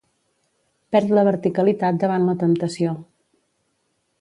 [0.95, 2.95] Perd la verticalitat davant la temptació.